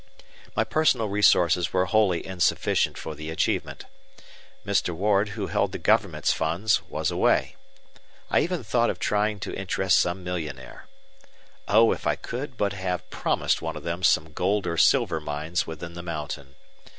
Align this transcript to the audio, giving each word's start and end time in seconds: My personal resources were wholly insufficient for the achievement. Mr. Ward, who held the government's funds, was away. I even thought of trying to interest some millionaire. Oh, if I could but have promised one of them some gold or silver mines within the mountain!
My 0.55 0.63
personal 0.63 1.09
resources 1.09 1.73
were 1.73 1.85
wholly 1.85 2.25
insufficient 2.25 2.97
for 2.97 3.13
the 3.13 3.29
achievement. 3.29 3.85
Mr. 4.65 4.95
Ward, 4.95 5.37
who 5.37 5.45
held 5.45 5.73
the 5.73 5.77
government's 5.77 6.33
funds, 6.33 6.81
was 6.89 7.11
away. 7.11 7.55
I 8.27 8.39
even 8.39 8.63
thought 8.63 8.89
of 8.89 8.97
trying 8.97 9.39
to 9.41 9.53
interest 9.53 9.99
some 9.99 10.23
millionaire. 10.23 10.87
Oh, 11.67 11.91
if 11.91 12.07
I 12.07 12.15
could 12.15 12.57
but 12.57 12.73
have 12.73 13.11
promised 13.11 13.61
one 13.61 13.75
of 13.75 13.83
them 13.83 14.01
some 14.01 14.33
gold 14.33 14.65
or 14.65 14.75
silver 14.75 15.19
mines 15.21 15.67
within 15.67 15.93
the 15.93 16.01
mountain! 16.01 16.55